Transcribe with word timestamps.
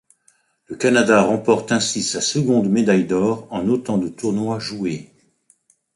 Le 0.65 0.77
Canada 0.77 1.21
remporte 1.21 1.71
ainsi 1.71 2.01
sa 2.01 2.21
seconde 2.21 2.67
médaille 2.67 3.05
d'or 3.05 3.47
en 3.51 3.67
autant 3.69 3.99
de 3.99 4.07
tournois 4.07 4.57
joués. 4.57 5.13